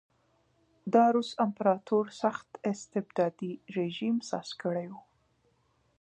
[0.93, 4.93] د روس امپراتور سخت استبدادي رژیم ساز کړی و.